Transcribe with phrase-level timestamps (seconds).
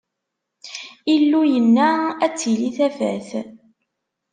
[1.15, 1.89] Illu yenna:
[2.25, 3.29] Ad d-tili tafat!